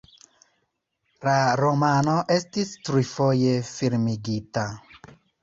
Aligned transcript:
La 1.27 1.33
romano 1.63 2.15
estis 2.37 2.73
trifoje 2.89 3.53
filmigita. 3.69 4.67